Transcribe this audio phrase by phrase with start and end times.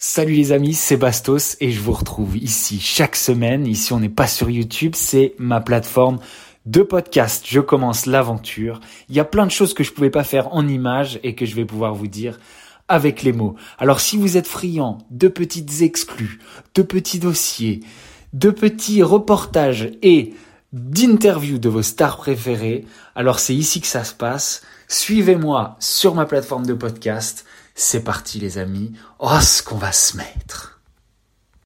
[0.00, 3.66] Salut les amis, c'est Bastos et je vous retrouve ici chaque semaine.
[3.66, 6.20] Ici on n'est pas sur YouTube, c'est ma plateforme
[6.66, 7.44] de podcast.
[7.48, 8.78] Je commence l'aventure.
[9.08, 11.44] Il y a plein de choses que je pouvais pas faire en images et que
[11.44, 12.38] je vais pouvoir vous dire
[12.86, 13.56] avec les mots.
[13.76, 16.38] Alors si vous êtes friand de petites exclus,
[16.76, 17.80] de petits dossiers,
[18.32, 20.32] de petits reportages et
[20.72, 24.62] d'interviews de vos stars préférées, alors c'est ici que ça se passe.
[24.88, 27.44] Suivez-moi sur ma plateforme de podcast.
[27.74, 28.92] C'est parti les amis.
[29.18, 30.67] Oh, ce qu'on va se mettre.